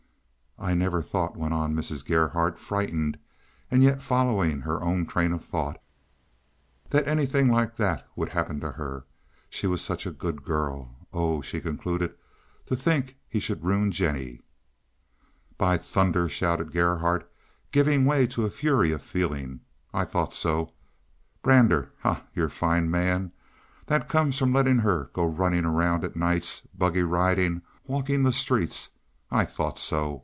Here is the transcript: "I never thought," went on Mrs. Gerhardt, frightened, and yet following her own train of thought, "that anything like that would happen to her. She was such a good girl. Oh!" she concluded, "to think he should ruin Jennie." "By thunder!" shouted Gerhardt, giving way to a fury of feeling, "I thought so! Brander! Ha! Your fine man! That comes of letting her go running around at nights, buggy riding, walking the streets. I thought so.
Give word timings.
"I 0.59 0.75
never 0.75 1.01
thought," 1.01 1.35
went 1.35 1.55
on 1.55 1.73
Mrs. 1.73 2.05
Gerhardt, 2.05 2.59
frightened, 2.59 3.17
and 3.71 3.81
yet 3.81 3.99
following 3.99 4.61
her 4.61 4.79
own 4.83 5.07
train 5.07 5.33
of 5.33 5.43
thought, 5.43 5.81
"that 6.91 7.07
anything 7.07 7.49
like 7.49 7.75
that 7.77 8.07
would 8.15 8.29
happen 8.29 8.59
to 8.59 8.69
her. 8.69 9.03
She 9.49 9.65
was 9.65 9.81
such 9.81 10.05
a 10.05 10.11
good 10.11 10.45
girl. 10.45 10.93
Oh!" 11.11 11.41
she 11.41 11.61
concluded, 11.61 12.13
"to 12.67 12.75
think 12.75 13.15
he 13.27 13.39
should 13.39 13.63
ruin 13.65 13.91
Jennie." 13.91 14.39
"By 15.57 15.79
thunder!" 15.79 16.29
shouted 16.29 16.71
Gerhardt, 16.71 17.27
giving 17.71 18.05
way 18.05 18.27
to 18.27 18.45
a 18.45 18.51
fury 18.51 18.91
of 18.91 19.01
feeling, 19.01 19.61
"I 19.95 20.05
thought 20.05 20.31
so! 20.31 20.73
Brander! 21.41 21.91
Ha! 22.03 22.21
Your 22.35 22.49
fine 22.49 22.91
man! 22.91 23.31
That 23.87 24.07
comes 24.07 24.39
of 24.43 24.49
letting 24.49 24.77
her 24.79 25.09
go 25.13 25.25
running 25.25 25.65
around 25.65 26.03
at 26.03 26.15
nights, 26.15 26.61
buggy 26.77 27.01
riding, 27.01 27.63
walking 27.87 28.21
the 28.21 28.31
streets. 28.33 28.91
I 29.31 29.43
thought 29.45 29.79
so. 29.79 30.19